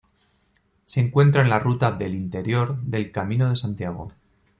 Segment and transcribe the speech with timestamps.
[0.83, 4.09] Se encuentra en la ruta del interior del Camino de Santiago.